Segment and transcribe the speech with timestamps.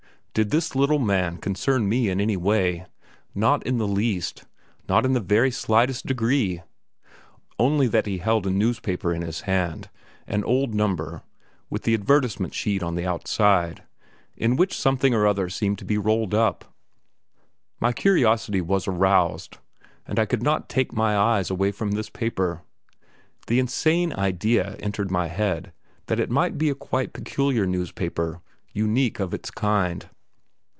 [0.33, 2.85] Did this little man concern me in any way?
[3.35, 4.45] Not in the least,
[4.87, 6.61] not in the very slightest degree!
[7.59, 9.89] Only that he held a newspaper in his hand,
[10.27, 11.21] an old number
[11.69, 13.83] (with the advertisement sheet on the outside),
[14.37, 16.63] in which something or other seemed to be rolled up;
[17.81, 19.57] my curiosity was aroused,
[20.07, 22.61] and I could not take my eyes away from this paper.
[23.47, 25.73] The insane idea entered my head
[26.05, 28.39] that it might be a quite peculiar newspaper
[28.71, 30.07] unique of its kind.